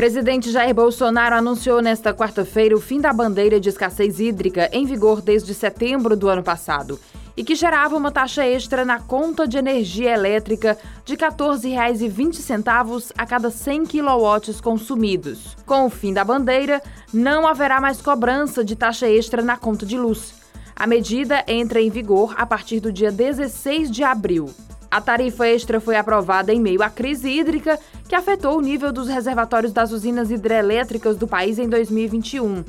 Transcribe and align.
presidente 0.00 0.50
Jair 0.50 0.74
Bolsonaro 0.74 1.34
anunciou 1.34 1.82
nesta 1.82 2.14
quarta-feira 2.14 2.74
o 2.74 2.80
fim 2.80 3.02
da 3.02 3.12
bandeira 3.12 3.60
de 3.60 3.68
escassez 3.68 4.18
hídrica 4.18 4.70
em 4.72 4.86
vigor 4.86 5.20
desde 5.20 5.52
setembro 5.52 6.16
do 6.16 6.26
ano 6.26 6.42
passado 6.42 6.98
e 7.36 7.44
que 7.44 7.54
gerava 7.54 7.98
uma 7.98 8.10
taxa 8.10 8.46
extra 8.46 8.82
na 8.82 8.98
conta 8.98 9.46
de 9.46 9.58
energia 9.58 10.14
elétrica 10.14 10.78
de 11.04 11.16
R$ 11.16 11.18
14,20 11.18 13.12
a 13.14 13.26
cada 13.26 13.50
100 13.50 13.84
kW 13.84 14.62
consumidos. 14.62 15.54
Com 15.66 15.84
o 15.84 15.90
fim 15.90 16.14
da 16.14 16.24
bandeira, 16.24 16.80
não 17.12 17.46
haverá 17.46 17.78
mais 17.78 18.00
cobrança 18.00 18.64
de 18.64 18.74
taxa 18.74 19.06
extra 19.06 19.42
na 19.42 19.58
conta 19.58 19.84
de 19.84 19.98
luz. 19.98 20.32
A 20.74 20.86
medida 20.86 21.44
entra 21.46 21.78
em 21.78 21.90
vigor 21.90 22.34
a 22.38 22.46
partir 22.46 22.80
do 22.80 22.90
dia 22.90 23.12
16 23.12 23.90
de 23.90 24.02
abril. 24.02 24.48
A 24.90 25.00
tarifa 25.00 25.46
extra 25.46 25.80
foi 25.80 25.94
aprovada 25.94 26.52
em 26.52 26.60
meio 26.60 26.82
à 26.82 26.90
crise 26.90 27.30
hídrica 27.30 27.78
que 28.08 28.14
afetou 28.14 28.58
o 28.58 28.60
nível 28.60 28.92
dos 28.92 29.06
reservatórios 29.06 29.72
das 29.72 29.92
usinas 29.92 30.32
hidrelétricas 30.32 31.16
do 31.16 31.28
país 31.28 31.60
em 31.60 31.68
2021. 31.68 32.64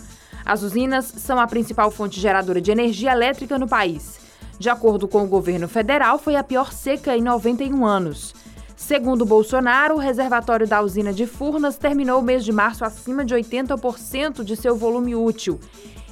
As 0.46 0.62
usinas 0.62 1.05
são 1.05 1.40
a 1.40 1.48
principal 1.48 1.90
fonte 1.90 2.20
geradora 2.20 2.62
de 2.62 2.72
energia 2.72 3.12
elétrica 3.12 3.58
no 3.58 3.68
país. 3.68 4.20
De 4.60 4.70
acordo 4.70 5.08
com 5.08 5.23
o 5.23 5.27
governo 5.27 5.68
federal, 5.68 6.20
foi 6.20 6.36
a 6.36 6.44
pior 6.44 6.72
seca 6.72 7.18
em 7.18 7.22
91 7.22 7.84
anos. 7.84 8.35
Segundo 8.76 9.26
Bolsonaro, 9.26 9.96
o 9.96 9.99
reservatório 9.99 10.68
da 10.68 10.82
usina 10.82 11.12
de 11.12 11.26
Furnas 11.26 11.77
terminou 11.77 12.20
o 12.20 12.24
mês 12.24 12.46
de 12.46 12.52
março 12.52 12.85
acima 12.85 13.26
de 13.26 13.34
80% 13.34 14.44
de 14.44 14.55
seu 14.55 14.76
volume 14.76 15.16
útil. 15.16 15.60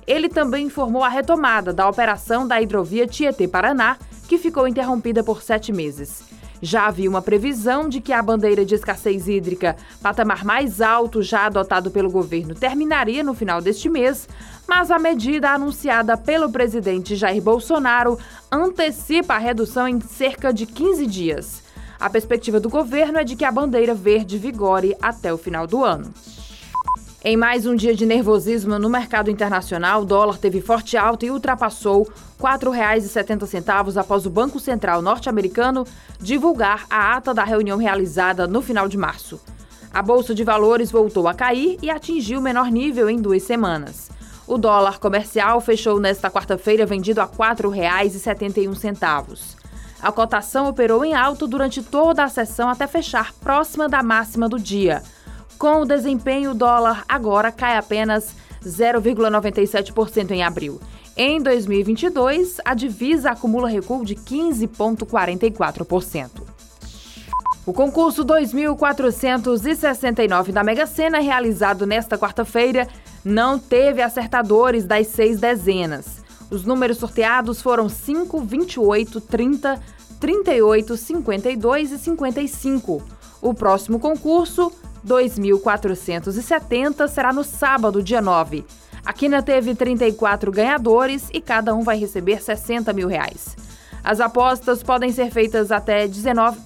Ele 0.07 0.27
também 0.27 0.65
informou 0.65 1.03
a 1.03 1.09
retomada 1.09 1.71
da 1.71 1.87
operação 1.87 2.47
da 2.47 2.59
hidrovia 2.59 3.05
Tietê-Paraná, 3.05 3.97
que 4.29 4.37
ficou 4.37 4.67
interrompida 4.67 5.23
por 5.23 5.41
sete 5.41 5.73
meses. 5.73 6.21
Já 6.61 6.85
havia 6.85 7.09
uma 7.09 7.21
previsão 7.21 7.89
de 7.89 7.99
que 7.99 8.13
a 8.13 8.21
bandeira 8.21 8.63
de 8.63 8.75
escassez 8.75 9.27
hídrica, 9.27 9.75
patamar 10.03 10.45
mais 10.45 10.81
alto 10.81 11.23
já 11.23 11.47
adotado 11.47 11.89
pelo 11.89 12.11
governo, 12.11 12.53
terminaria 12.53 13.23
no 13.23 13.33
final 13.33 13.59
deste 13.59 13.89
mês, 13.89 14.29
mas 14.67 14.91
a 14.91 14.99
medida 14.99 15.49
anunciada 15.49 16.15
pelo 16.15 16.51
presidente 16.51 17.15
Jair 17.15 17.41
Bolsonaro 17.41 18.19
antecipa 18.51 19.33
a 19.33 19.39
redução 19.39 19.87
em 19.87 19.99
cerca 19.99 20.53
de 20.53 20.67
15 20.67 21.07
dias. 21.07 21.63
A 21.99 22.07
perspectiva 22.07 22.59
do 22.59 22.69
governo 22.69 23.17
é 23.17 23.23
de 23.23 23.35
que 23.35 23.43
a 23.43 23.51
bandeira 23.51 23.95
verde 23.95 24.37
vigore 24.37 24.95
até 25.01 25.33
o 25.33 25.39
final 25.39 25.65
do 25.65 25.83
ano. 25.83 26.13
Em 27.21 27.35
mais 27.35 27.65
um 27.65 27.75
dia 27.75 27.93
de 27.93 28.05
nervosismo 28.05 28.79
no 28.79 28.89
mercado 28.89 29.29
internacional, 29.29 30.03
o 30.03 30.05
dólar 30.05 30.37
teve 30.37 30.61
forte 30.61 30.95
alta 30.95 31.25
e 31.25 31.31
ultrapassou 31.31 32.03
R$ 32.03 32.11
4,70 32.39 33.99
após 33.99 34.25
o 34.25 34.29
Banco 34.29 34.57
Central 34.57 35.01
norte-americano 35.01 35.85
divulgar 36.17 36.85
a 36.89 37.17
ata 37.17 37.33
da 37.33 37.43
reunião 37.43 37.77
realizada 37.77 38.47
no 38.47 38.61
final 38.61 38.87
de 38.87 38.97
março. 38.97 39.37
A 39.93 40.01
bolsa 40.01 40.33
de 40.33 40.45
valores 40.45 40.91
voltou 40.91 41.27
a 41.27 41.33
cair 41.33 41.77
e 41.81 41.89
atingiu 41.89 42.39
o 42.39 42.41
menor 42.41 42.71
nível 42.71 43.09
em 43.09 43.21
duas 43.21 43.43
semanas. 43.43 44.09
O 44.47 44.57
dólar 44.57 44.97
comercial 44.97 45.59
fechou 45.59 45.99
nesta 45.99 46.31
quarta-feira 46.31 46.85
vendido 46.85 47.19
a 47.19 47.25
R$ 47.25 47.31
4,71. 47.37 49.59
A 50.01 50.13
cotação 50.13 50.69
operou 50.69 51.03
em 51.03 51.13
alta 51.13 51.45
durante 51.45 51.83
toda 51.83 52.23
a 52.23 52.29
sessão 52.29 52.69
até 52.69 52.87
fechar 52.87 53.33
próxima 53.33 53.89
da 53.89 54.01
máxima 54.01 54.47
do 54.47 54.57
dia. 54.57 55.03
Com 55.59 55.81
o 55.81 55.85
desempenho, 55.85 56.49
o 56.51 56.55
dólar 56.55 57.03
agora 57.05 57.51
cai 57.51 57.75
apenas 57.75 58.33
0,97% 58.63 60.31
em 60.31 60.41
abril. 60.41 60.79
Em 61.17 61.41
2022, 61.41 62.61
a 62.63 62.73
divisa 62.73 63.31
acumula 63.31 63.67
recuo 63.67 64.05
de 64.05 64.15
15,44%. 64.15 66.43
O 67.65 67.73
concurso 67.73 68.23
2469 68.23 70.53
da 70.53 70.63
Mega 70.63 70.87
Sena, 70.87 71.19
realizado 71.19 71.85
nesta 71.85 72.17
quarta-feira, 72.17 72.87
não 73.21 73.59
teve 73.59 74.01
acertadores 74.01 74.85
das 74.85 75.07
seis 75.07 75.41
dezenas. 75.41 76.23
Os 76.49 76.63
números 76.63 76.99
sorteados 76.99 77.61
foram 77.61 77.89
5, 77.89 78.39
28, 78.39 79.19
30, 79.19 79.77
38, 80.21 80.95
52 80.95 81.91
e 81.91 81.97
55. 81.97 83.03
O 83.41 83.53
próximo 83.53 83.99
concurso 83.99 84.71
2.470 85.05 87.07
será 87.07 87.33
no 87.33 87.43
sábado, 87.43 88.03
dia 88.03 88.21
9. 88.21 88.65
A 89.05 89.13
Quina 89.13 89.41
teve 89.41 89.73
34 89.73 90.51
ganhadores 90.51 91.29
e 91.33 91.41
cada 91.41 91.73
um 91.73 91.81
vai 91.81 91.97
receber 91.97 92.41
60 92.41 92.91
mil 92.93 93.07
reais. 93.07 93.55
As 94.03 94.19
apostas 94.19 94.83
podem 94.83 95.11
ser 95.11 95.31
feitas 95.31 95.71
até 95.71 96.07
19. 96.07 96.59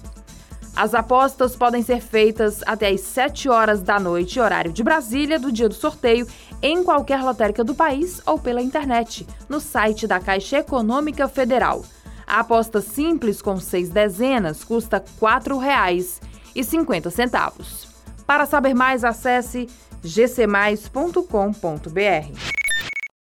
As 0.76 0.92
apostas 0.92 1.54
podem 1.54 1.82
ser 1.82 2.00
feitas 2.00 2.60
até 2.66 2.88
às 2.88 3.02
7 3.02 3.48
horas 3.48 3.80
da 3.80 4.00
noite, 4.00 4.40
horário 4.40 4.72
de 4.72 4.82
Brasília, 4.82 5.38
do 5.38 5.52
dia 5.52 5.68
do 5.68 5.74
sorteio, 5.74 6.26
em 6.60 6.82
qualquer 6.82 7.22
lotérica 7.22 7.62
do 7.62 7.76
país 7.76 8.20
ou 8.26 8.40
pela 8.40 8.60
internet, 8.60 9.24
no 9.48 9.60
site 9.60 10.04
da 10.06 10.18
Caixa 10.18 10.58
Econômica 10.58 11.28
Federal. 11.28 11.84
A 12.26 12.40
aposta 12.40 12.80
simples 12.80 13.40
com 13.40 13.60
seis 13.60 13.88
dezenas 13.90 14.64
custa 14.64 14.96
R$ 14.96 15.04
4,50. 15.20 17.93
Para 18.26 18.46
saber 18.46 18.74
mais, 18.74 19.04
acesse 19.04 19.68
gcmais.com.br. 20.02 22.53